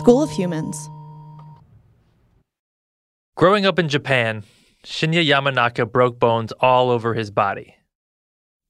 [0.00, 0.88] School of Humans.
[3.36, 4.44] Growing up in Japan,
[4.82, 7.76] Shinya Yamanaka broke bones all over his body.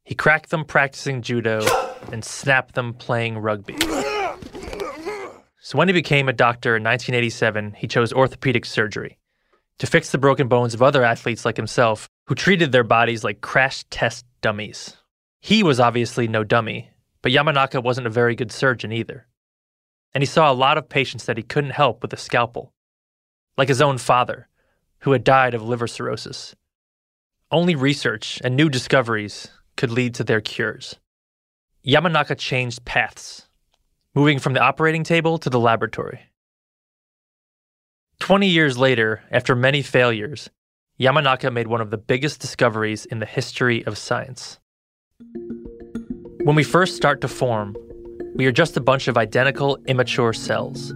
[0.03, 1.65] He cracked them practicing judo
[2.11, 3.77] and snapped them playing rugby.
[5.61, 9.17] So when he became a doctor in 1987, he chose orthopedic surgery
[9.79, 13.41] to fix the broken bones of other athletes like himself who treated their bodies like
[13.41, 14.97] crash test dummies.
[15.39, 16.91] He was obviously no dummy,
[17.23, 19.29] but Yamanaka wasn't a very good surgeon either.
[20.15, 22.73] And he saw a lot of patients that he couldn't help with a scalpel,
[23.57, 24.49] like his own father,
[25.01, 26.55] who had died of liver cirrhosis.
[27.51, 30.97] Only research and new discoveries could lead to their cures.
[31.87, 33.49] Yamanaka changed paths,
[34.15, 36.21] moving from the operating table to the laboratory.
[38.19, 40.51] Twenty years later, after many failures,
[41.01, 44.59] Yamanaka made one of the biggest discoveries in the history of science.
[46.45, 47.75] When we first start to form,
[48.35, 50.95] we are just a bunch of identical immature cells.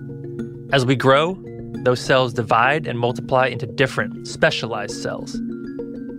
[0.72, 1.39] As we grow,
[1.84, 5.37] those cells divide and multiply into different, specialized cells,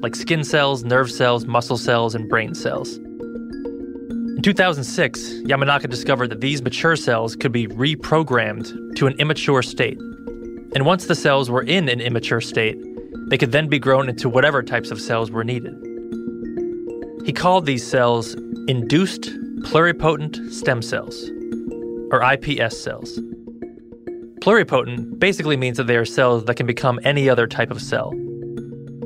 [0.02, 2.98] like skin cells, nerve cells, muscle cells, and brain cells.
[2.98, 9.97] In 2006, Yamanaka discovered that these mature cells could be reprogrammed to an immature state.
[10.76, 12.78] And once the cells were in an immature state,
[13.30, 15.74] they could then be grown into whatever types of cells were needed.
[17.26, 18.36] He called these cells
[18.68, 19.32] induced
[19.66, 21.30] pluripotent stem cells,
[22.12, 23.20] or iPS cells.
[24.40, 28.14] Pluripotent basically means that they are cells that can become any other type of cell.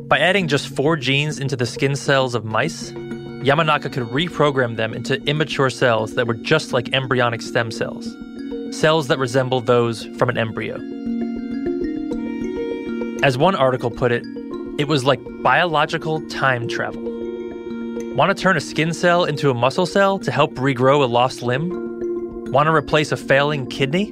[0.09, 4.93] By adding just four genes into the skin cells of mice, Yamanaka could reprogram them
[4.93, 8.13] into immature cells that were just like embryonic stem cells,
[8.71, 10.75] cells that resemble those from an embryo.
[13.23, 14.25] As one article put it,
[14.77, 17.08] it was like biological time travel.
[18.19, 21.41] Want to turn a skin cell into a muscle cell to help regrow a lost
[21.41, 21.69] limb?
[22.51, 24.11] Want to replace a failing kidney?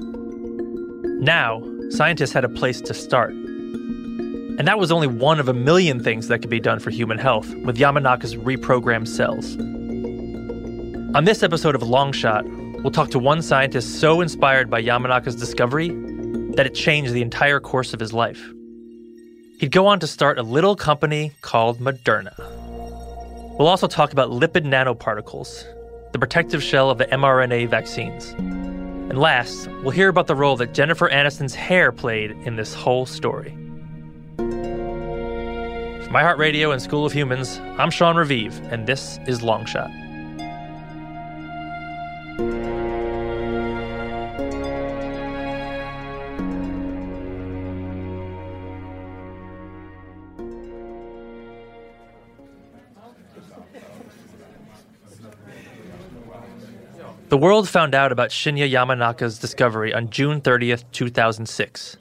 [1.20, 3.32] Now, scientists had a place to start.
[3.32, 7.18] And that was only one of a million things that could be done for human
[7.18, 9.58] health with Yamanaka's reprogrammed cells.
[11.14, 15.90] On this episode of Longshot, we'll talk to one scientist so inspired by Yamanaka's discovery
[16.56, 18.54] that it changed the entire course of his life.
[19.60, 22.57] He'd go on to start a little company called Moderna.
[23.58, 25.66] We'll also talk about lipid nanoparticles,
[26.12, 28.30] the protective shell of the mRNA vaccines.
[28.38, 33.08] And last, we'll hear about the role that Jennifer Aniston's hair played in this whole
[33.08, 33.50] story.
[34.38, 39.92] From iHeartRadio and School of Humans, I'm Sean Revive, and this is Longshot.
[57.30, 61.98] The world found out about Shinya Yamanaka's discovery on June 30th, 2006,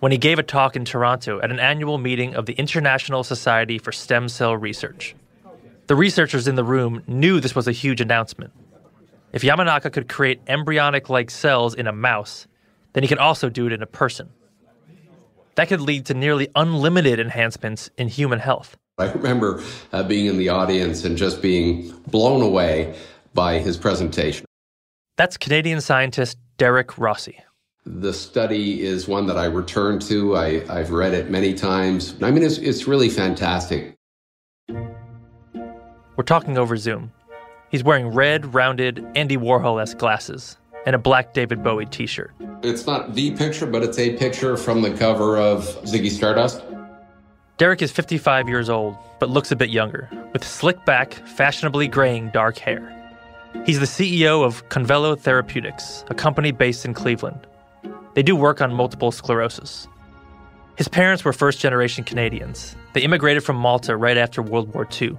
[0.00, 3.78] when he gave a talk in Toronto at an annual meeting of the International Society
[3.78, 5.14] for Stem Cell Research.
[5.86, 8.52] The researchers in the room knew this was a huge announcement.
[9.32, 12.48] If Yamanaka could create embryonic like cells in a mouse,
[12.92, 14.30] then he could also do it in a person.
[15.54, 18.76] That could lead to nearly unlimited enhancements in human health.
[18.98, 19.62] I remember
[19.92, 22.96] uh, being in the audience and just being blown away
[23.32, 24.45] by his presentation.
[25.16, 27.38] That's Canadian scientist Derek Rossi.
[27.86, 30.36] The study is one that I return to.
[30.36, 32.16] I, have read it many times.
[32.20, 33.94] I mean, it's, it's really fantastic.
[34.68, 37.12] We're talking over Zoom.
[37.70, 42.32] He's wearing red, rounded, Andy Warhol esque glasses and a black David Bowie t shirt.
[42.62, 46.62] It's not the picture, but it's a picture from the cover of Ziggy Stardust.
[47.56, 52.28] Derek is 55 years old, but looks a bit younger, with slick back, fashionably graying
[52.30, 52.92] dark hair.
[53.64, 57.46] He's the CEO of Convelo Therapeutics, a company based in Cleveland.
[58.14, 59.88] They do work on multiple sclerosis.
[60.76, 62.76] His parents were first generation Canadians.
[62.92, 65.16] They immigrated from Malta right after World War II.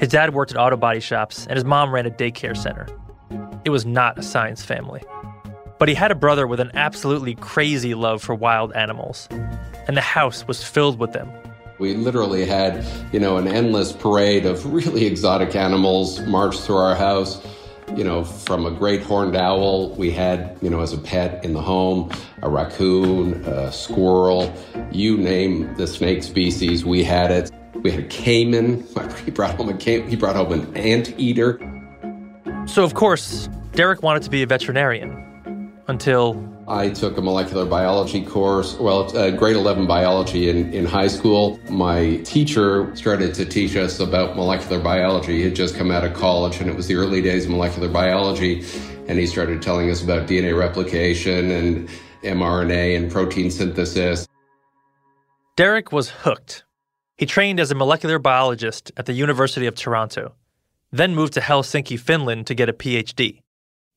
[0.00, 2.86] His dad worked at auto body shops, and his mom ran a daycare center.
[3.64, 5.02] It was not a science family.
[5.78, 9.28] But he had a brother with an absolutely crazy love for wild animals,
[9.86, 11.30] and the house was filled with them.
[11.78, 16.94] We literally had, you know, an endless parade of really exotic animals march through our
[16.94, 17.40] house.
[17.96, 21.52] You know, from a great horned owl we had, you know, as a pet in
[21.52, 22.10] the home,
[22.42, 24.52] a raccoon, a squirrel,
[24.90, 27.50] you name the snake species, we had it.
[27.82, 28.86] We had a caiman.
[29.24, 30.08] He brought home a caiman.
[30.08, 31.60] He brought home an anteater.
[32.66, 35.33] So of course, Derek wanted to be a veterinarian
[35.86, 41.08] until I took a molecular biology course, well, uh, grade 11 biology in, in high
[41.08, 41.58] school.
[41.68, 45.38] My teacher started to teach us about molecular biology.
[45.38, 47.88] He had just come out of college, and it was the early days of molecular
[47.88, 48.64] biology.
[49.08, 51.88] And he started telling us about DNA replication and
[52.22, 54.26] mRNA and protein synthesis.
[55.56, 56.64] Derek was hooked.
[57.16, 60.34] He trained as a molecular biologist at the University of Toronto,
[60.90, 63.43] then moved to Helsinki, Finland to get a PhD.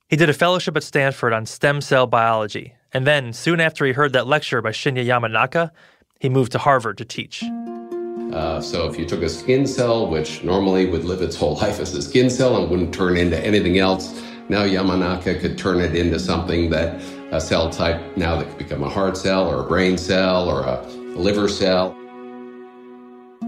[0.10, 3.92] He did a fellowship at Stanford on stem cell biology, and then, soon after he
[3.92, 5.70] heard that lecture by Shinya Yamanaka,
[6.22, 7.44] he moved to Harvard to teach.
[8.32, 11.82] Uh, so, if you took a skin cell, which normally would live its whole life
[11.82, 15.94] as a skin cell and wouldn't turn into anything else, now Yamanaka could turn it
[15.94, 17.02] into something that
[17.34, 20.62] a cell type now that could become a heart cell or a brain cell or
[20.62, 20.82] a
[21.18, 21.94] liver cell.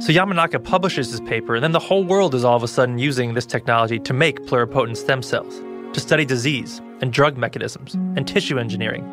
[0.01, 3.00] So Yamanaka publishes his paper, and then the whole world is all of a sudden
[3.00, 5.62] using this technology to make pluripotent stem cells
[5.94, 9.03] to study disease and drug mechanisms and tissue engineering.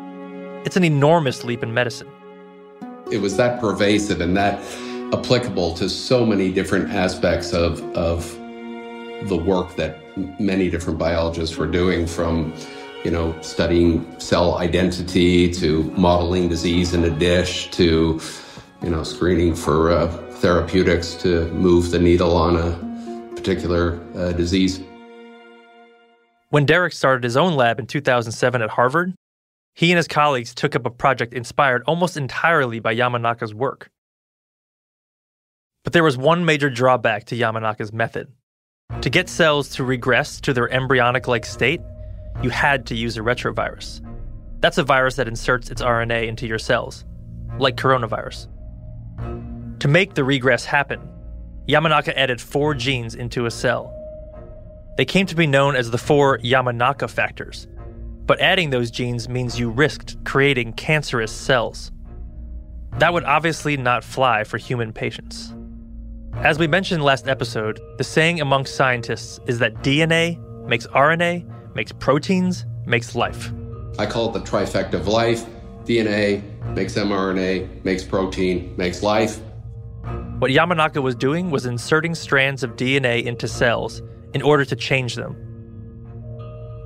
[0.65, 2.09] It's an enormous leap in medicine.
[3.11, 4.59] It was that pervasive and that
[5.13, 8.29] applicable to so many different aspects of, of
[9.27, 9.97] the work that
[10.39, 12.53] many different biologists were doing from
[13.03, 18.19] you know studying cell identity to modeling disease in a dish to
[18.83, 20.07] you know screening for uh,
[20.41, 24.81] therapeutics to move the needle on a particular uh, disease
[26.49, 29.13] when Derek started his own lab in 2007 at Harvard,
[29.75, 33.89] he and his colleagues took up a project inspired almost entirely by Yamanaka's work.
[35.83, 38.31] But there was one major drawback to Yamanaka's method.
[39.01, 41.81] To get cells to regress to their embryonic like state,
[42.41, 44.01] you had to use a retrovirus.
[44.61, 47.05] That's a virus that inserts its RNA into your cells,
[47.59, 48.47] like coronavirus.
[49.79, 51.07] To make the regress happen,
[51.67, 53.93] Yamanaka added four genes into a cell
[54.97, 57.67] they came to be known as the four Yamanaka factors.
[58.25, 61.91] But adding those genes means you risked creating cancerous cells.
[62.97, 65.53] That would obviously not fly for human patients.
[66.37, 71.91] As we mentioned last episode, the saying amongst scientists is that DNA makes RNA, makes
[71.91, 73.51] proteins, makes life.
[73.99, 75.45] I call it the trifecta of life.
[75.85, 76.41] DNA
[76.75, 79.39] makes mRNA, makes protein, makes life.
[80.39, 84.01] What Yamanaka was doing was inserting strands of DNA into cells
[84.33, 85.35] in order to change them.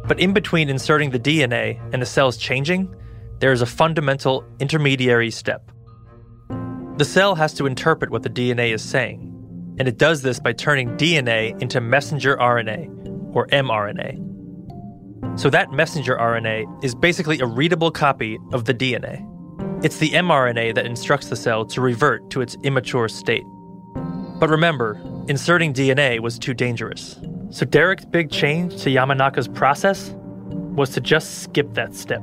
[0.07, 2.93] But in between inserting the DNA and the cells changing,
[3.39, 5.71] there is a fundamental intermediary step.
[6.97, 10.53] The cell has to interpret what the DNA is saying, and it does this by
[10.53, 15.39] turning DNA into messenger RNA, or mRNA.
[15.39, 19.25] So that messenger RNA is basically a readable copy of the DNA.
[19.83, 23.45] It's the mRNA that instructs the cell to revert to its immature state.
[24.39, 27.19] But remember, inserting DNA was too dangerous.
[27.51, 32.21] So Derek's big change to Yamanaka's process was to just skip that step.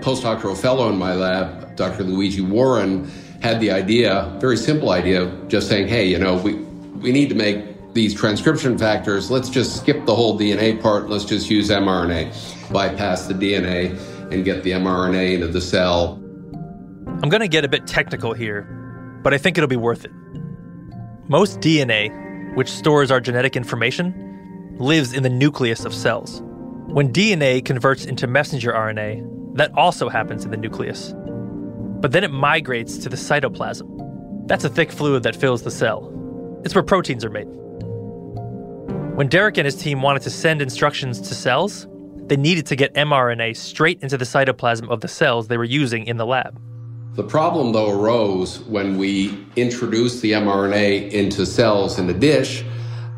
[0.00, 2.04] Postdoctoral fellow in my lab, Dr.
[2.04, 3.10] Luigi Warren,
[3.40, 6.56] had the idea, very simple idea, just saying, hey, you know, we,
[7.00, 9.30] we need to make these transcription factors.
[9.30, 11.08] Let's just skip the whole DNA part.
[11.08, 13.98] Let's just use mRNA, bypass the DNA,
[14.30, 16.20] and get the mRNA into the cell.
[17.22, 18.62] I'm going to get a bit technical here,
[19.22, 20.12] but I think it'll be worth it.
[21.28, 24.33] Most DNA, which stores our genetic information,
[24.78, 26.42] lives in the nucleus of cells.
[26.86, 31.14] When DNA converts into messenger RNA, that also happens in the nucleus.
[32.00, 34.46] But then it migrates to the cytoplasm.
[34.46, 36.10] That's a thick fluid that fills the cell.
[36.64, 37.48] It's where proteins are made.
[39.16, 41.86] When Derek and his team wanted to send instructions to cells,
[42.26, 46.06] they needed to get mRNA straight into the cytoplasm of the cells they were using
[46.06, 46.60] in the lab.
[47.14, 52.64] The problem, though, arose when we introduced the mRNA into cells in a dish.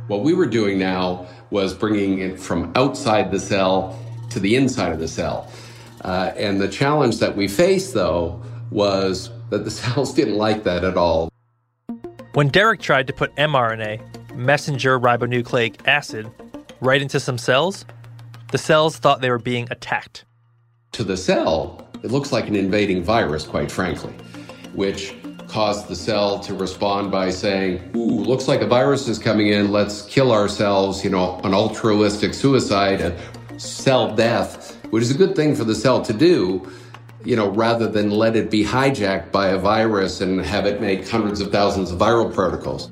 [0.09, 3.99] What we were doing now was bringing it from outside the cell
[4.31, 5.51] to the inside of the cell.
[6.03, 10.85] Uh, and the challenge that we faced, though, was that the cells didn't like that
[10.85, 11.31] at all.
[12.35, 16.31] When Derek tried to put mRNA, messenger ribonucleic acid,
[16.81, 17.87] right into some cells,
[18.53, 20.25] the cells thought they were being attacked.
[20.93, 24.13] To the cell, it looks like an invading virus, quite frankly,
[24.75, 25.15] which
[25.49, 29.73] caused the cell to respond by saying, Ooh, looks like a virus is coming in,
[29.73, 33.19] let's kill ourselves, you know, an altruistic suicide, a
[33.59, 36.71] cell death, which is a good thing for the cell to do,
[37.25, 41.09] you know, rather than let it be hijacked by a virus and have it make
[41.09, 42.91] hundreds of thousands of viral particles.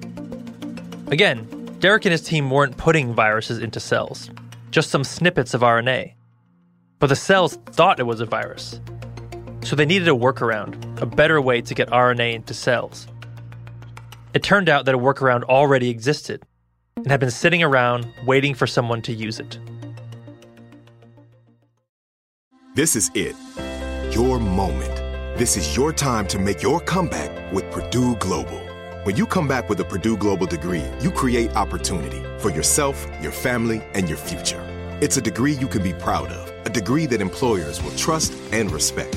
[1.08, 1.46] Again,
[1.80, 4.30] Derek and his team weren't putting viruses into cells,
[4.70, 6.14] just some snippets of RNA.
[6.98, 8.80] But the cells thought it was a virus.
[9.64, 13.08] So they needed a workaround, a better way to get RNA into cells.
[14.34, 16.42] It turned out that a workaround already existed
[16.96, 19.58] and had been sitting around waiting for someone to use it.
[22.74, 23.34] This is it.
[24.14, 24.96] Your moment.
[25.38, 28.60] This is your time to make your comeback with Purdue Global.
[29.04, 33.32] When you come back with a Purdue Global degree, you create opportunity for yourself, your
[33.32, 34.62] family, and your future.
[35.00, 38.70] It's a degree you can be proud of, a degree that employers will trust and
[38.70, 39.16] respect.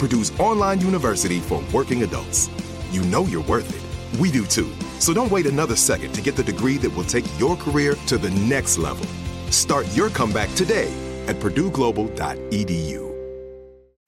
[0.00, 2.48] Purdue's online university for working adults.
[2.90, 4.18] You know you're worth it.
[4.18, 4.72] We do too.
[4.98, 8.16] So don't wait another second to get the degree that will take your career to
[8.16, 9.06] the next level.
[9.50, 10.90] Start your comeback today
[11.26, 13.10] at purdueglobal.edu.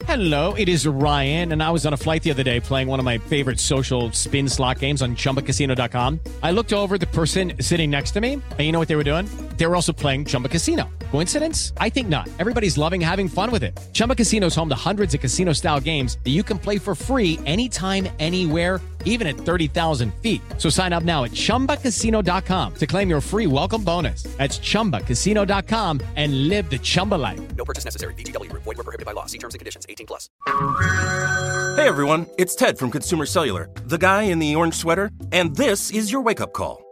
[0.07, 2.99] Hello, it is Ryan, and I was on a flight the other day playing one
[2.99, 6.21] of my favorite social spin slot games on chumbacasino.com.
[6.43, 9.05] I looked over the person sitting next to me, and you know what they were
[9.05, 9.29] doing?
[9.57, 10.89] They were also playing Chumba Casino.
[11.11, 11.73] Coincidence?
[11.79, 12.29] I think not.
[12.39, 13.79] Everybody's loving having fun with it.
[13.93, 16.95] Chumba Casino is home to hundreds of casino style games that you can play for
[16.95, 20.41] free anytime, anywhere, even at 30,000 feet.
[20.59, 24.23] So sign up now at chumbacasino.com to claim your free welcome bonus.
[24.39, 27.41] That's chumbacasino.com and live the Chumba life.
[27.57, 28.15] No purchase necessary.
[28.15, 29.27] VGW, void, were prohibited by law.
[29.27, 30.29] See terms and conditions 18 plus.
[31.77, 35.91] Hey everyone, it's Ted from Consumer Cellular, the guy in the orange sweater, and this
[35.91, 36.92] is your wake up call.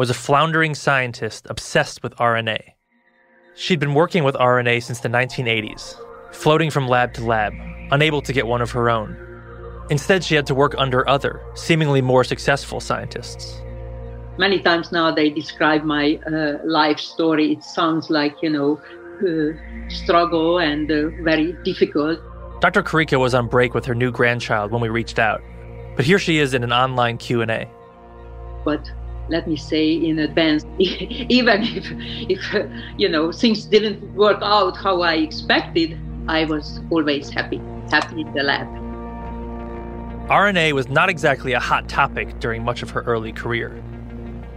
[0.00, 2.58] was a floundering scientist obsessed with RNA.
[3.54, 5.94] She'd been working with RNA since the 1980s,
[6.32, 7.52] floating from lab to lab,
[7.90, 9.14] unable to get one of her own.
[9.90, 13.60] Instead, she had to work under other, seemingly more successful scientists.
[14.38, 17.52] Many times now they describe my uh, life story.
[17.52, 18.80] It sounds like, you know,
[19.20, 22.18] uh, struggle and uh, very difficult.
[22.62, 22.82] Dr.
[22.82, 25.42] Karikó was on break with her new grandchild when we reached out,
[25.94, 27.68] but here she is in an online Q&A.
[28.64, 28.90] But
[29.30, 31.86] let me say in advance, even if,
[32.28, 37.60] if you know things didn't work out how I expected, I was always happy,
[37.90, 38.68] happy in the lab.
[40.28, 43.82] RNA was not exactly a hot topic during much of her early career.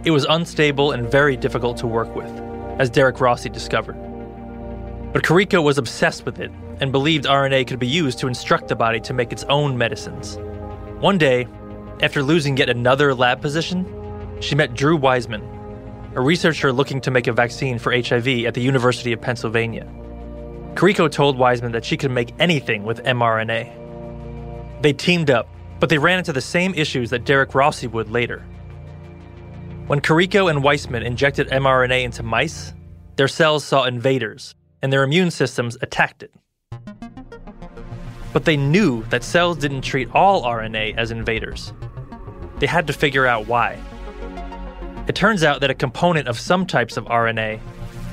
[0.04, 2.30] It was unstable and very difficult to work with,
[2.78, 3.96] as Derek Rossi discovered.
[5.12, 6.50] But Karikó was obsessed with it
[6.80, 10.38] and believed RNA could be used to instruct the body to make its own medicines.
[11.00, 11.46] One day,
[12.02, 13.84] after losing yet another lab position,
[14.40, 15.42] she met Drew Weissman,
[16.14, 19.86] a researcher looking to make a vaccine for HIV at the University of Pennsylvania.
[20.74, 24.82] Karikó told Weissman that she could make anything with mRNA.
[24.82, 25.48] They teamed up,
[25.80, 28.44] but they ran into the same issues that Derek Rossi would later.
[29.86, 32.72] When Karikó and Weissman injected mRNA into mice,
[33.16, 36.32] their cells saw invaders, and their immune systems attacked it.
[38.32, 41.72] But they knew that cells didn't treat all RNA as invaders.
[42.58, 43.78] They had to figure out why.
[45.06, 47.60] It turns out that a component of some types of RNA,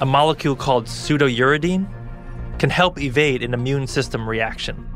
[0.02, 1.88] a molecule called pseudouridine,
[2.60, 4.88] can help evade an immune system reaction.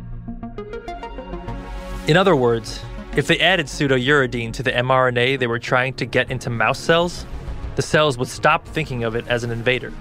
[2.08, 2.82] In other words,
[3.16, 7.26] if they added pseudouridine to the mRNA they were trying to get into mouse cells,
[7.78, 9.94] the cells would stop thinking of it as an invader.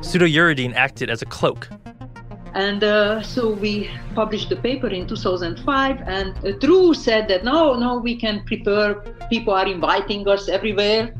[0.00, 1.68] Pseudouridine acted as a cloak.
[2.54, 7.74] And uh, so we published the paper in 2005, and uh, Drew said that no,
[7.74, 8.94] no, we can prepare.
[9.30, 11.14] People are inviting us everywhere.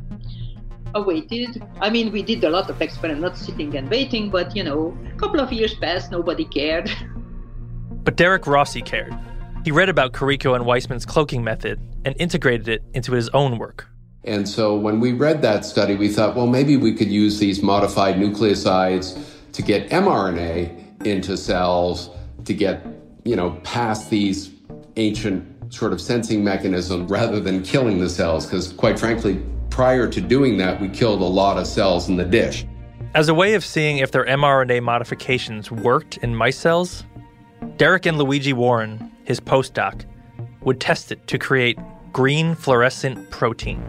[0.95, 1.63] I waited.
[1.81, 4.97] I mean, we did a lot of experiments, not sitting and waiting, but you know,
[5.15, 6.91] a couple of years passed, nobody cared.
[8.05, 9.15] But Derek Rossi cared.
[9.67, 13.87] He read about Kariko and Weissman's cloaking method and integrated it into his own work.
[14.25, 17.63] And so when we read that study, we thought, well, maybe we could use these
[17.63, 22.11] modified nucleosides to get mRNA into cells
[22.45, 22.85] to get,
[23.25, 24.51] you know, past these
[24.97, 28.47] ancient sort of sensing mechanisms rather than killing the cells.
[28.47, 32.25] Because quite frankly, prior to doing that, we killed a lot of cells in the
[32.25, 32.65] dish.
[33.15, 37.05] As a way of seeing if their mRNA modifications worked in mice cells,
[37.77, 40.05] Derek and Luigi Warren, his postdoc,
[40.63, 41.79] would test it to create
[42.13, 43.83] green fluorescent protein.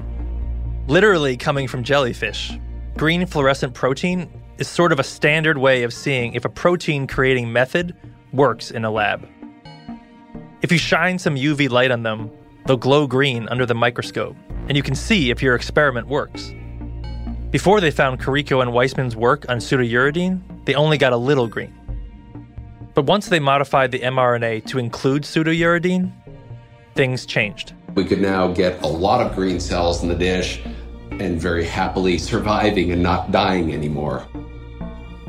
[0.88, 2.58] Literally coming from jellyfish,
[2.98, 7.52] green fluorescent protein is sort of a standard way of seeing if a protein creating
[7.52, 7.96] method
[8.34, 9.28] works in a lab.
[10.62, 12.30] If you shine some UV light on them,
[12.66, 14.36] they'll glow green under the microscope,
[14.68, 16.54] and you can see if your experiment works.
[17.52, 21.74] Before they found Kariko and Weissman's work on pseudouridine, they only got a little green.
[22.94, 26.12] But once they modified the mRNA to include pseudouridine,
[26.96, 27.74] things changed.
[27.96, 30.62] We could now get a lot of green cells in the dish
[31.12, 34.28] and very happily surviving and not dying anymore.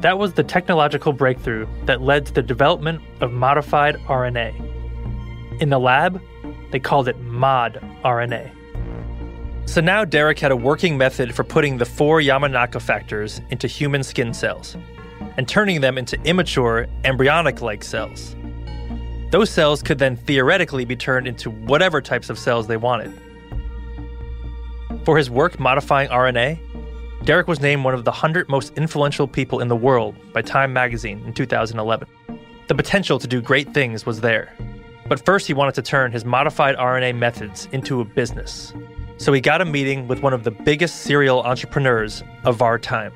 [0.01, 5.61] That was the technological breakthrough that led to the development of modified RNA.
[5.61, 6.23] In the lab,
[6.71, 8.51] they called it MOD RNA.
[9.69, 14.03] So now Derek had a working method for putting the four Yamanaka factors into human
[14.03, 14.75] skin cells
[15.37, 18.35] and turning them into immature, embryonic like cells.
[19.31, 23.13] Those cells could then theoretically be turned into whatever types of cells they wanted.
[25.05, 26.59] For his work modifying RNA,
[27.25, 30.73] Derek was named one of the 100 most influential people in the world by Time
[30.73, 32.09] magazine in 2011.
[32.69, 34.55] The potential to do great things was there.
[35.07, 38.73] But first, he wanted to turn his modified RNA methods into a business.
[39.19, 43.13] So he got a meeting with one of the biggest serial entrepreneurs of our time.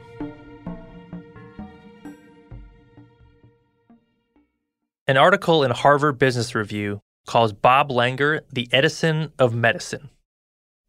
[5.06, 10.10] An article in Harvard Business Review calls Bob Langer the Edison of medicine.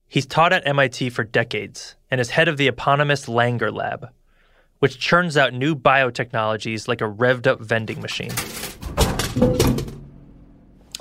[0.07, 4.09] He's taught at MIT for decades and is head of the eponymous Langer Lab,
[4.79, 8.31] which churns out new biotechnologies like a revved up vending machine.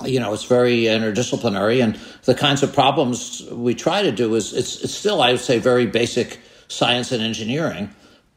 [0.03, 4.53] You know, it's very interdisciplinary, and the kinds of problems we try to do is
[4.53, 7.89] it's, it's still, I would say, very basic science and engineering,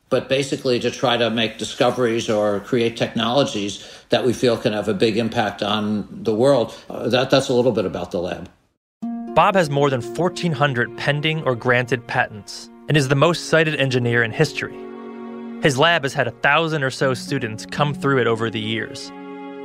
[0.09, 4.89] but basically to try to make discoveries or create technologies that we feel can have
[4.89, 6.77] a big impact on the world.
[6.89, 8.49] Uh, that, that's a little bit about the lab.
[9.39, 14.25] Bob has more than 1,400 pending or granted patents and is the most cited engineer
[14.25, 14.77] in history.
[15.63, 19.11] His lab has had a thousand or so students come through it over the years.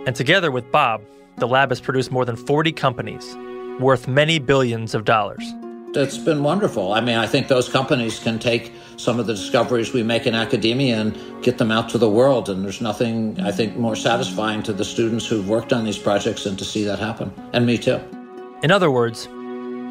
[0.06, 1.02] And together with Bob,
[1.38, 3.36] the lab has produced more than 40 companies,
[3.80, 5.42] worth many billions of dollars.
[5.96, 6.94] It's been wonderful.
[6.94, 10.36] I mean, I think those companies can take some of the discoveries we make in
[10.36, 12.48] academia and get them out to the world.
[12.48, 16.44] And there's nothing, I think, more satisfying to the students who've worked on these projects
[16.44, 17.34] than to see that happen.
[17.54, 18.00] And me too.
[18.62, 19.28] In other words,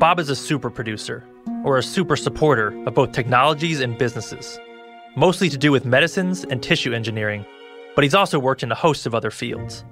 [0.03, 1.23] Bob is a super producer,
[1.63, 4.59] or a super supporter of both technologies and businesses,
[5.15, 7.47] mostly to do with medicines and tissue engineering,
[7.95, 9.85] but he's also worked in a host of other fields.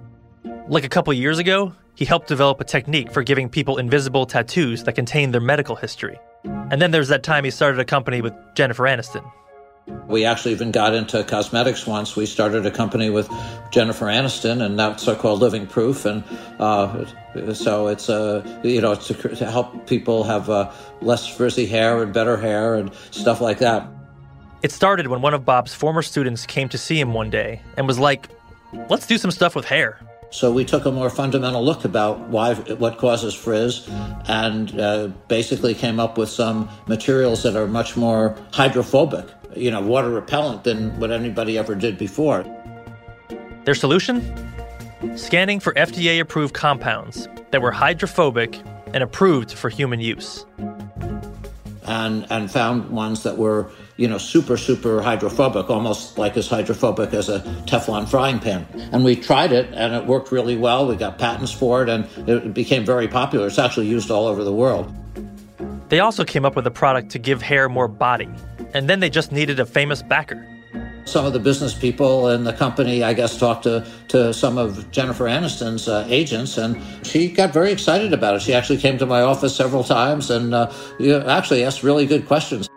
[0.66, 4.82] Like a couple years ago, he helped develop a technique for giving people invisible tattoos
[4.82, 6.18] that contain their medical history.
[6.42, 9.30] And then there's that time he started a company with Jennifer Aniston.
[10.06, 12.16] We actually even got into cosmetics once.
[12.16, 13.28] We started a company with
[13.70, 16.04] Jennifer Aniston, and that's so called Living Proof.
[16.04, 16.24] And
[16.58, 17.04] uh,
[17.54, 22.12] so it's uh, you know to, to help people have uh, less frizzy hair and
[22.12, 23.88] better hair and stuff like that.
[24.62, 27.86] It started when one of Bob's former students came to see him one day and
[27.86, 28.28] was like,
[28.88, 30.00] "Let's do some stuff with hair."
[30.32, 33.88] So we took a more fundamental look about why what causes frizz,
[34.28, 39.80] and uh, basically came up with some materials that are much more hydrophobic, you know,
[39.80, 42.44] water repellent than what anybody ever did before.
[43.64, 44.22] Their solution?
[45.16, 48.60] Scanning for FDA approved compounds that were hydrophobic
[48.92, 50.44] and approved for human use.
[51.84, 57.12] And, and found ones that were, you know, super, super hydrophobic, almost like as hydrophobic
[57.12, 58.66] as a Teflon frying pan.
[58.92, 60.86] And we tried it and it worked really well.
[60.86, 63.48] We got patents for it and it became very popular.
[63.48, 64.94] It's actually used all over the world.
[65.88, 68.28] They also came up with a product to give hair more body,
[68.74, 70.46] and then they just needed a famous backer.
[71.04, 74.90] Some of the business people in the company, I guess, talked to, to some of
[74.92, 78.42] Jennifer Aniston's uh, agents, and she got very excited about it.
[78.42, 80.70] She actually came to my office several times and uh,
[81.26, 82.68] actually asked really good questions.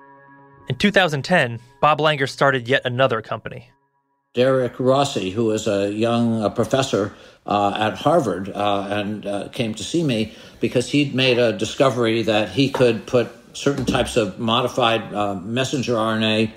[0.70, 3.70] In 2010, Bob Langer started yet another company.
[4.34, 7.14] Derek Rossi, who is a young uh, professor
[7.46, 12.24] uh, at Harvard, uh, and uh, came to see me because he'd made a discovery
[12.24, 16.52] that he could put certain types of modified uh, messenger RNA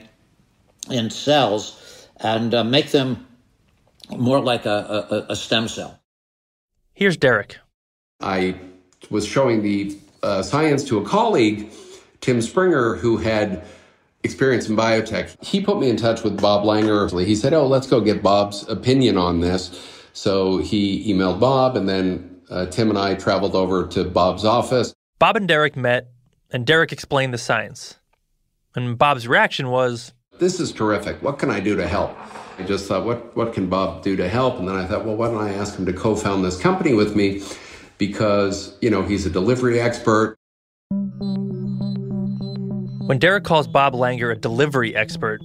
[0.91, 3.27] in cells and uh, make them
[4.11, 5.99] more like a, a, a, stem cell.
[6.95, 7.59] Here's Derek.
[8.21, 8.59] I
[9.11, 11.71] was showing the uh, science to a colleague,
[12.21, 13.65] Tim Springer, who had
[14.23, 15.43] experience in biotech.
[15.45, 17.25] He put me in touch with Bob Langer.
[17.25, 19.83] He said, Oh, let's go get Bob's opinion on this.
[20.13, 24.95] So he emailed Bob, and then uh, Tim and I traveled over to Bob's office.
[25.19, 26.09] Bob and Derek met,
[26.51, 27.97] and Derek explained the science.
[28.75, 31.23] And Bob's reaction was, this is terrific.
[31.23, 32.17] What can I do to help?
[32.59, 34.59] I just thought, what, what can Bob do to help?
[34.59, 36.93] And then I thought, well, why don't I ask him to co found this company
[36.95, 37.43] with me?
[37.99, 40.37] Because, you know, he's a delivery expert.
[43.07, 45.41] When Derek calls Bob Langer a delivery expert,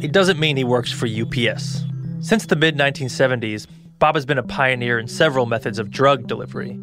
[0.00, 1.84] it doesn't mean he works for UPS.
[2.20, 3.66] Since the mid 1970s,
[3.98, 6.78] Bob has been a pioneer in several methods of drug delivery.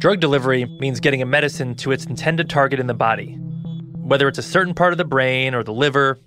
[0.00, 3.34] Drug delivery means getting a medicine to its intended target in the body,
[3.98, 6.18] whether it's a certain part of the brain or the liver,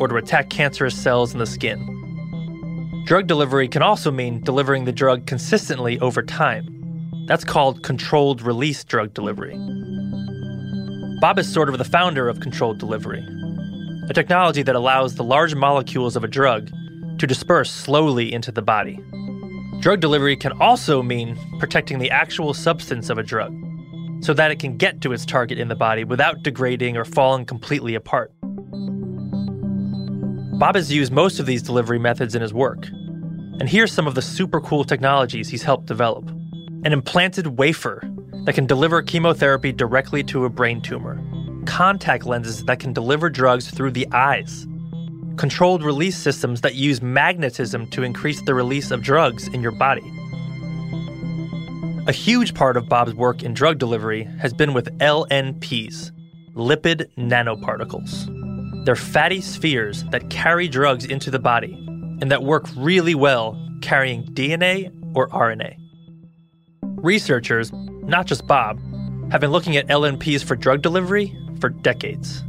[0.00, 3.04] or to attack cancerous cells in the skin.
[3.04, 7.26] Drug delivery can also mean delivering the drug consistently over time.
[7.26, 9.52] That's called controlled release drug delivery.
[11.20, 13.22] Bob is sort of the founder of controlled delivery,
[14.08, 16.70] a technology that allows the large molecules of a drug
[17.18, 18.98] to disperse slowly into the body.
[19.80, 23.54] Drug delivery can also mean protecting the actual substance of a drug
[24.20, 27.44] so that it can get to its target in the body without degrading or falling
[27.44, 28.32] completely apart.
[30.58, 32.88] Bob has used most of these delivery methods in his work.
[33.60, 36.28] And here's some of the super cool technologies he's helped develop
[36.84, 38.02] an implanted wafer
[38.44, 41.20] that can deliver chemotherapy directly to a brain tumor,
[41.66, 44.66] contact lenses that can deliver drugs through the eyes,
[45.38, 50.12] controlled release systems that use magnetism to increase the release of drugs in your body.
[52.08, 56.10] A huge part of Bob's work in drug delivery has been with LNPs,
[56.54, 58.34] lipid nanoparticles.
[58.84, 61.74] They're fatty spheres that carry drugs into the body
[62.20, 65.76] and that work really well carrying DNA or RNA.
[66.82, 68.80] Researchers, not just Bob,
[69.30, 72.42] have been looking at LNPs for drug delivery for decades.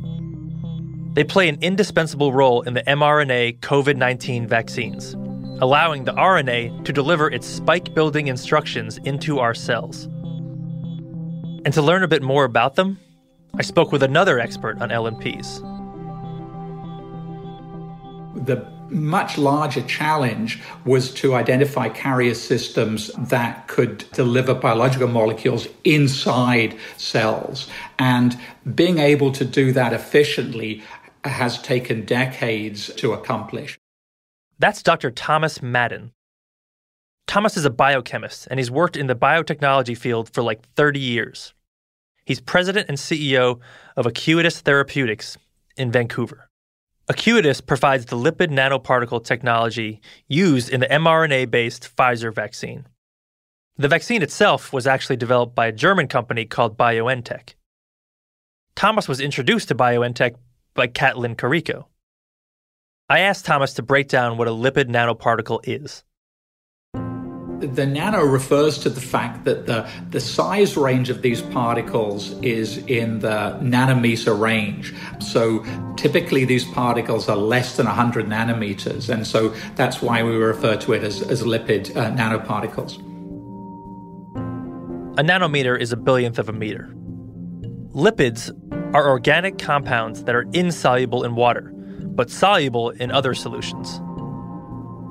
[1.19, 5.15] They play an indispensable role in the mRNA COVID 19 vaccines,
[5.61, 10.05] allowing the RNA to deliver its spike building instructions into our cells.
[11.65, 12.99] And to learn a bit more about them,
[13.57, 15.59] I spoke with another expert on LNPs,
[18.45, 26.75] the much larger challenge was to identify carrier systems that could deliver biological molecules inside
[26.97, 27.67] cells.
[27.99, 28.37] And
[28.75, 30.83] being able to do that efficiently
[31.23, 33.79] has taken decades to accomplish.
[34.57, 35.11] That's Dr.
[35.11, 36.11] Thomas Madden.
[37.27, 41.53] Thomas is a biochemist and he's worked in the biotechnology field for like 30 years.
[42.25, 43.59] He's president and CEO
[43.95, 45.37] of Acuitas Therapeutics
[45.77, 46.49] in Vancouver.
[47.09, 52.85] Acuitas provides the lipid nanoparticle technology used in the mRNA based Pfizer vaccine.
[53.77, 57.53] The vaccine itself was actually developed by a German company called BioNTech.
[58.75, 60.35] Thomas was introduced to BioNTech
[60.73, 61.85] by Katalin Karikó.
[63.09, 66.03] I asked Thomas to break down what a lipid nanoparticle is
[67.59, 72.77] the nano refers to the fact that the, the size range of these particles is
[72.87, 74.93] in the nanometer range.
[75.19, 79.09] So typically these particles are less than 100 nanometers.
[79.09, 82.97] And so that's why we refer to it as, as lipid uh, nanoparticles.
[85.19, 86.93] A nanometer is a billionth of a meter.
[87.93, 88.51] Lipids
[88.93, 93.97] are organic compounds that are insoluble in water, but soluble in other solutions.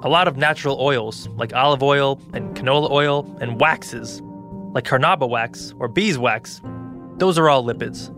[0.04, 4.20] A lot of natural oils, like olive oil and canola oil, and waxes,
[4.74, 6.60] like carnauba wax or beeswax,
[7.16, 8.14] those are all lipids.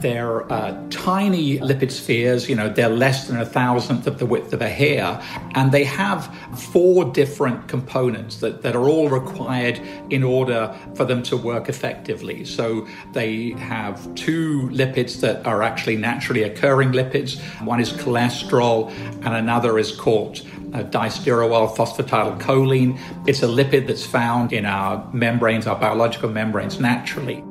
[0.00, 4.52] They're uh, tiny lipid spheres, you know, they're less than a thousandth of the width
[4.52, 5.20] of a hair,
[5.56, 9.80] and they have four different components that, that are all required
[10.10, 12.44] in order for them to work effectively.
[12.44, 17.40] So they have two lipids that are actually naturally occurring lipids.
[17.64, 18.92] One is cholesterol,
[19.24, 20.42] and another is called
[20.74, 23.00] uh, distearoyl phosphatidylcholine.
[23.26, 27.42] It's a lipid that's found in our membranes, our biological membranes, naturally.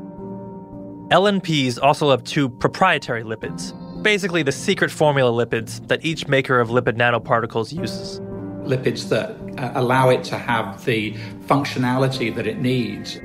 [1.10, 3.72] LNPs also have two proprietary lipids,
[4.04, 8.20] basically the secret formula lipids that each maker of lipid nanoparticles uses.
[8.68, 11.14] Lipids that uh, allow it to have the
[11.48, 13.22] functionality that it needs.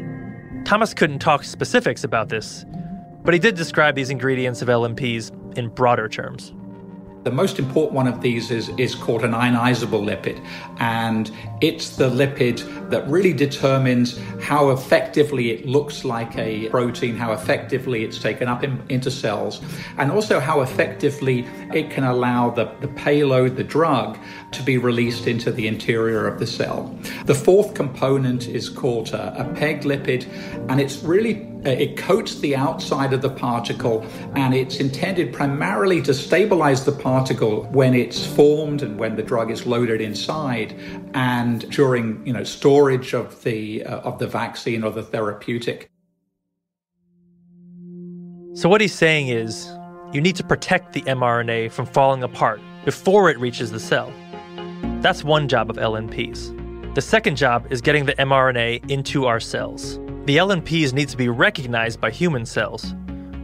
[0.64, 2.64] Thomas couldn't talk specifics about this,
[3.24, 6.54] but he did describe these ingredients of LNPs in broader terms.
[7.24, 10.44] The most important one of these is, is called an ionizable lipid,
[10.78, 11.30] and
[11.60, 18.02] it's the lipid that really determines how effectively it looks like a protein, how effectively
[18.02, 19.60] it's taken up in, into cells,
[19.98, 24.18] and also how effectively it can allow the, the payload, the drug,
[24.52, 26.96] to be released into the interior of the cell.
[27.26, 30.26] The fourth component is called a, a PEG lipid,
[30.68, 36.02] and it's really uh, it coats the outside of the particle and it's intended primarily
[36.02, 40.74] to stabilize the particle when it's formed and when the drug is loaded inside
[41.14, 45.88] and during you know storage of the uh, of the vaccine or the therapeutic
[48.54, 49.70] so what he's saying is
[50.12, 54.12] you need to protect the mRNA from falling apart before it reaches the cell
[55.02, 59.98] that's one job of LNPs the second job is getting the mRNA into our cells
[60.24, 62.94] the LNPs need to be recognized by human cells,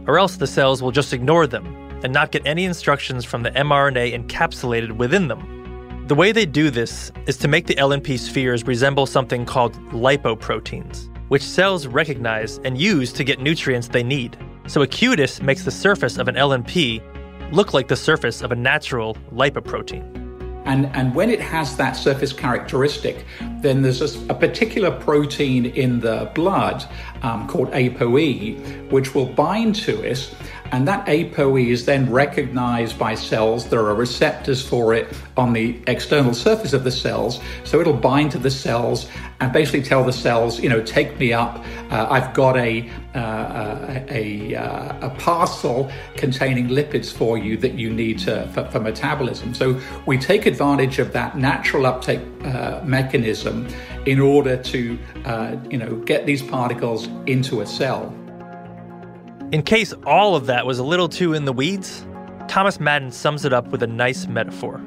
[0.07, 1.65] or else the cells will just ignore them
[2.05, 6.05] and not get any instructions from the mRNA encapsulated within them.
[6.07, 11.09] The way they do this is to make the LNP spheres resemble something called lipoproteins,
[11.27, 14.37] which cells recognize and use to get nutrients they need.
[14.67, 19.15] So Acuitas makes the surface of an LNP look like the surface of a natural
[19.33, 20.18] lipoprotein.
[20.69, 23.25] And, and when it has that surface characteristic,
[23.61, 26.85] then there's a, a particular protein in the blood
[27.23, 30.31] um, called ApoE, which will bind to it.
[30.71, 33.69] And that ApoE is then recognized by cells.
[33.69, 37.39] There are receptors for it on the external surface of the cells.
[37.63, 41.33] So it'll bind to the cells and basically tell the cells, you know, take me
[41.33, 41.63] up.
[41.89, 47.89] Uh, I've got a, uh, a, a, a, parcel containing lipids for you that you
[47.89, 49.53] need to, for, for metabolism.
[49.53, 53.67] So we take advantage of that natural uptake uh, mechanism
[54.05, 58.13] in order to, uh, you know, get these particles into a cell.
[59.51, 62.05] In case all of that was a little too in the weeds,
[62.47, 64.79] Thomas Madden sums it up with a nice metaphor.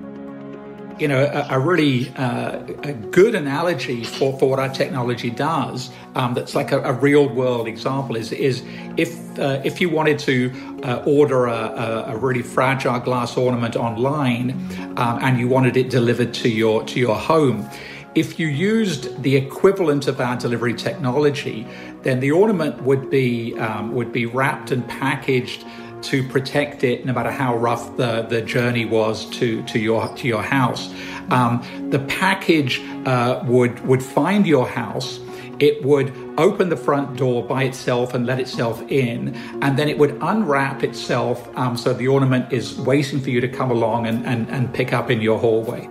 [1.00, 5.90] You know, a, a really uh, a good analogy for, for what our technology does,
[6.14, 8.62] um, that's like a, a, real world example, is, is
[8.96, 10.52] if, uh, if you wanted to
[10.84, 14.52] uh, order a, a, really fragile glass ornament online
[14.96, 17.68] um, and you wanted it delivered to your, to your home,
[18.14, 21.66] if you used the equivalent of our delivery technology,
[22.02, 25.64] then the ornament would be um, would be wrapped and packaged
[26.02, 30.28] to protect it, no matter how rough the, the journey was to, to your to
[30.28, 30.92] your house.
[31.30, 35.20] Um, the package uh, would would find your house.
[35.58, 39.96] It would open the front door by itself and let itself in, and then it
[39.96, 44.26] would unwrap itself um, so the ornament is waiting for you to come along and,
[44.26, 45.88] and, and pick up in your hallway.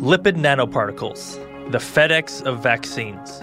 [0.00, 1.38] Lipid nanoparticles,
[1.70, 3.42] the FedEx of vaccines.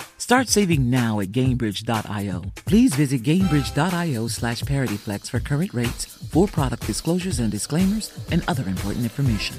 [0.31, 2.43] Start saving now at Gainbridge.io.
[2.65, 8.63] Please visit Gainbridge.io slash ParityFlex for current rates, for product disclosures and disclaimers, and other
[8.65, 9.57] important information.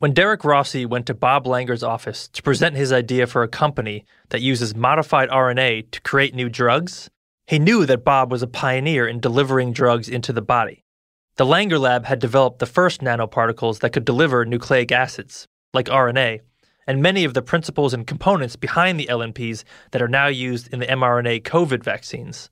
[0.00, 4.04] When Derrick Rossi went to Bob Langer's office to present his idea for a company
[4.30, 7.08] that uses modified RNA to create new drugs,
[7.46, 10.82] he knew that Bob was a pioneer in delivering drugs into the body.
[11.36, 16.40] The Langer lab had developed the first nanoparticles that could deliver nucleic acids, like RNA,
[16.88, 20.80] and many of the principles and components behind the LNPs that are now used in
[20.80, 22.48] the mRNA COVID vaccines.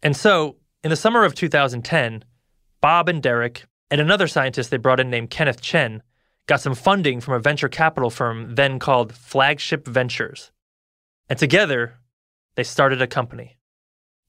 [0.00, 2.24] And so, in the summer of 2010,
[2.80, 6.04] Bob and Derrick, and another scientist they brought in named Kenneth Chien,
[6.46, 10.52] got some funding from a venture capital firm then called Flagship Ventures.
[11.28, 11.98] And together,
[12.54, 13.58] they started a company.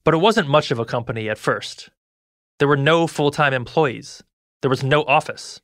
[0.03, 1.91] But it wasn't much of a company at first.
[2.57, 4.23] There were no full time employees,
[4.61, 5.61] there was no office.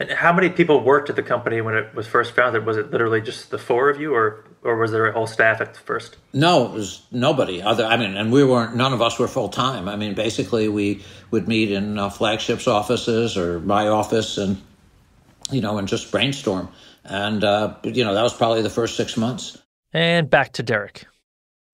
[0.00, 2.64] And how many people worked at the company when it was first founded?
[2.64, 5.60] Was it literally just the four of you, or or was there a whole staff
[5.60, 6.16] at first?
[6.32, 7.62] No, it was nobody.
[7.62, 8.76] Other, I mean, and we weren't.
[8.76, 9.88] None of us were full time.
[9.88, 14.62] I mean, basically, we would meet in uh, flagships offices or my office, and
[15.50, 16.68] you know, and just brainstorm.
[17.04, 19.58] And uh, you know, that was probably the first six months.
[19.92, 21.06] And back to Derrick.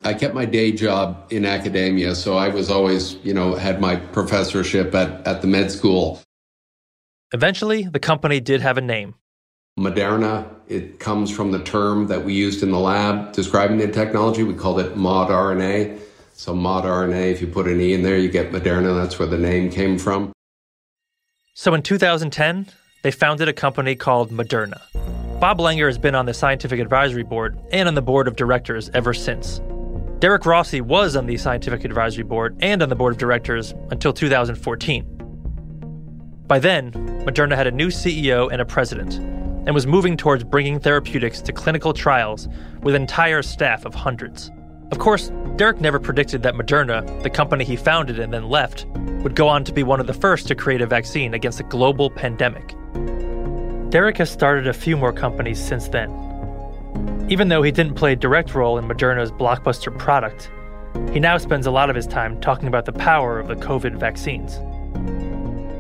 [0.03, 3.97] I kept my day job in academia, so I was always, you know, had my
[3.97, 6.21] professorship at, at the med school.
[7.35, 9.17] Eventually, the company did have a name.
[9.77, 14.45] Moderna, it comes from the term that we used in the lab describing the technology.
[14.45, 15.99] We called it mod RNA.
[16.35, 18.95] So, mod RNA, if you put an E in there, you get Moderna.
[18.95, 20.31] That's where the name came from.
[21.55, 22.69] So, in 2010,
[23.03, 24.81] they founded a company called Moderna.
[25.41, 28.91] Bob Langer has been on the scientific advisory board and on the board of directors
[28.95, 29.61] ever since.
[30.21, 34.13] Derrick Rossi was on the scientific advisory board and on the board of directors until
[34.13, 35.24] 2014.
[36.47, 36.93] By then,
[37.25, 39.15] Moderna had a new CEO and a president,
[39.67, 42.49] and was moving towards bringing therapeutics to clinical trials
[42.83, 44.51] with an entire staff of hundreds.
[44.93, 48.85] Of course, Derrick never predicted that Moderna, the company he founded and then left,
[49.23, 51.65] would go on to be one of the first to create a vaccine against a
[51.65, 52.75] global pandemic.
[53.91, 56.11] Derrick has started a few more companies since then.
[57.31, 60.51] Even though he didn't play a direct role in Moderna's blockbuster product,
[61.11, 63.97] he now spends a lot of his time talking about the power of the COVID
[63.99, 64.61] vaccines.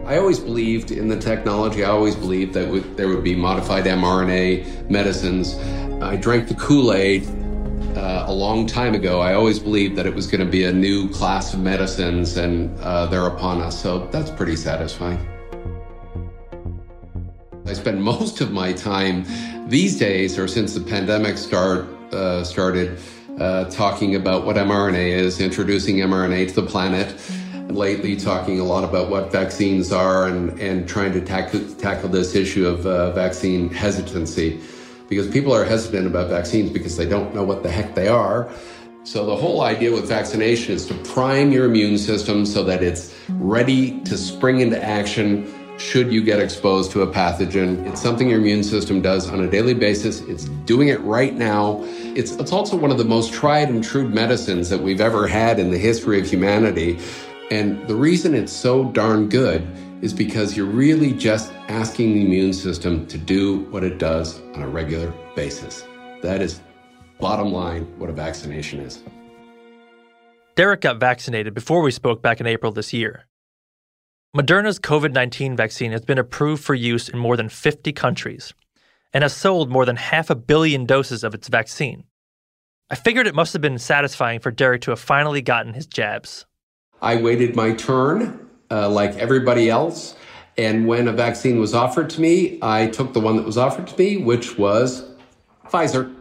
[0.06, 1.82] I always believed in the technology.
[1.82, 5.54] I always believed that w- there would be modified mRNA medicines.
[6.02, 7.26] I drank the Kool Aid
[7.96, 9.20] uh, a long time ago.
[9.20, 12.78] I always believed that it was going to be a new class of medicines, and
[12.80, 13.80] uh, they're upon us.
[13.80, 15.26] So that's pretty satisfying.
[17.64, 19.24] I spend most of my time
[19.70, 22.98] these days, or since the pandemic start uh, started,
[23.40, 27.18] uh, talking about what mRNA is, introducing mRNA to the planet
[27.74, 32.34] lately talking a lot about what vaccines are and, and trying to tackle, tackle this
[32.34, 34.60] issue of uh, vaccine hesitancy.
[35.08, 38.50] Because people are hesitant about vaccines because they don't know what the heck they are.
[39.02, 43.14] So, the whole idea with vaccination is to prime your immune system so that it's
[43.28, 47.86] ready to spring into action should you get exposed to a pathogen.
[47.86, 50.20] It's something your immune system does on a daily basis.
[50.22, 51.80] It's doing it right now.
[52.16, 55.58] It's, it's also one of the most tried and true medicines that we've ever had
[55.58, 56.98] in the history of humanity.
[57.54, 59.64] And the reason it's so darn good
[60.02, 64.62] is because you're really just asking the immune system to do what it does on
[64.62, 65.84] a regular basis.
[66.20, 66.60] That is,
[67.20, 69.04] bottom line, what a vaccination is.
[70.56, 73.26] Derrick got vaccinated before we spoke back in April this year.
[74.36, 78.52] Moderna's COVID 19 vaccine has been approved for use in more than 50 countries
[79.12, 82.02] and has sold more than half a billion doses of its vaccine.
[82.90, 86.46] I figured it must have been satisfying for Derrick to have finally gotten his jabs.
[87.04, 90.16] I waited my turn uh, like everybody else.
[90.56, 93.86] And when a vaccine was offered to me, I took the one that was offered
[93.88, 95.04] to me, which was
[95.68, 96.14] Pfizer.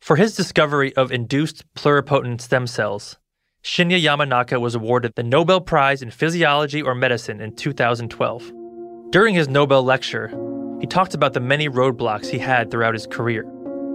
[0.00, 3.16] For his discovery of induced pluripotent stem cells,
[3.62, 8.52] Shinya Yamanaka was awarded the Nobel Prize in Physiology or Medicine in 2012.
[9.10, 10.28] During his Nobel lecture,
[10.80, 13.44] he he talked about the many roadblocks he had throughout his career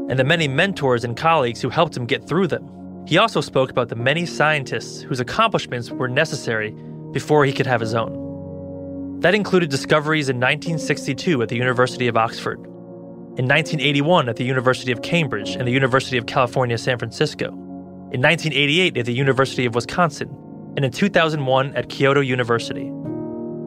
[0.10, 2.79] and the many mentors and colleagues who helped him get through them.
[3.10, 6.76] He also spoke about the many scientists whose accomplishments were necessary
[7.12, 9.20] before he could have his own.
[9.22, 14.91] That included discoveries in 1962 at the University of Oxford, in 1981 at the University
[14.91, 19.74] of Cambridge and the University of California, San Francisco, in 1988 at the University of
[19.74, 20.30] Wisconsin,
[20.76, 22.91] and in 2001 at Kyoto University.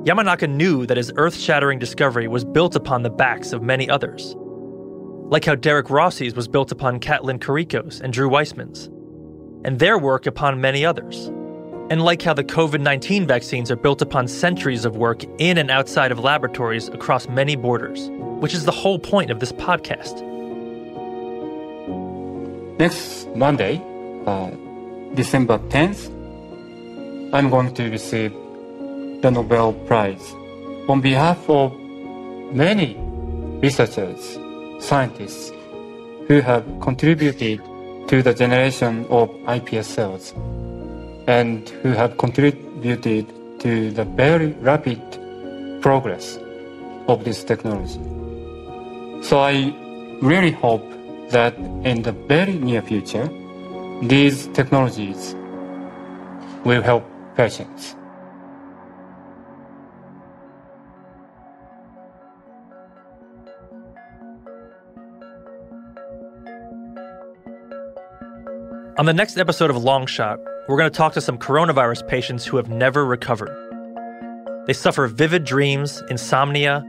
[0.05, 4.37] Yamanaka knew that his earth shattering discovery was built upon the backs of many others.
[4.37, 8.89] Like how Derrick Rossi's was built upon Katalin Karikó's and Drew Weissman's,
[9.65, 11.27] and their work upon many others.
[11.91, 15.71] And like how the COVID 19 vaccines are built upon centuries of work in and
[15.71, 18.09] outside of laboratories across many borders,
[18.41, 20.23] which is the whole point of this podcast.
[22.79, 23.83] Next Monday,
[24.27, 24.51] uh,
[25.15, 26.09] December 10th,
[27.35, 28.33] I'm going to receive
[29.23, 30.35] the Nobel Prize
[30.89, 31.73] on behalf of
[32.53, 32.97] many
[33.63, 34.39] researchers,
[34.81, 35.53] scientists
[36.27, 37.61] who have contributed
[38.09, 40.35] to the generation of iPS cells
[41.27, 43.27] and who have contributed
[43.61, 45.01] to the very rapid
[45.81, 46.39] progress
[47.09, 48.01] of this technology.
[49.23, 49.75] So I
[50.21, 50.85] really hope
[51.31, 53.29] that in the very near future,
[54.03, 55.35] these technologies
[56.65, 57.05] will help
[57.37, 57.95] patients.
[68.99, 70.39] On the next episode of Long Shot,
[70.69, 73.57] we're going to talk to some coronavirus patients who have never recovered.
[74.67, 76.85] They suffer vivid dreams, insomnia,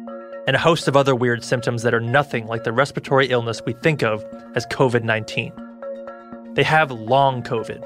[0.46, 3.72] and a host of other weird symptoms that are nothing like the respiratory illness we
[3.72, 4.22] think of
[4.54, 5.54] as COVID 19.
[6.56, 7.82] They have long COVID,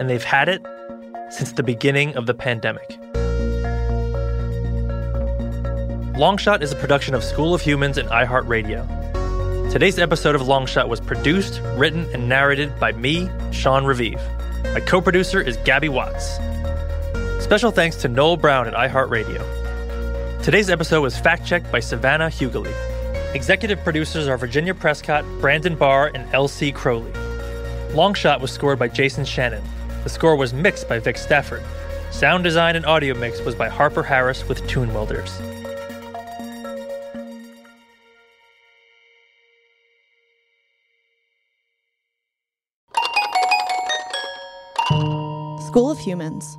[0.00, 0.62] and they've had it
[1.28, 2.88] since the beginning of the pandemic.
[6.16, 8.99] Longshot is a production of School of Humans and iHeartRadio.
[9.70, 14.20] Today's episode of Longshot was produced, written, and narrated by me, Sean Revive.
[14.64, 16.40] My co producer is Gabby Watts.
[17.38, 20.42] Special thanks to Noel Brown at iHeartRadio.
[20.42, 22.74] Today's episode was fact checked by Savannah Hughley.
[23.32, 26.72] Executive producers are Virginia Prescott, Brandon Barr, and L.C.
[26.72, 27.12] Crowley.
[27.92, 29.62] Longshot was scored by Jason Shannon.
[30.02, 31.62] The score was mixed by Vic Stafford.
[32.10, 35.40] Sound design and audio mix was by Harper Harris with Tune Welders.
[46.00, 46.58] Humans.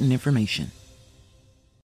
[0.09, 0.71] information.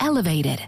[0.00, 0.60] elevated.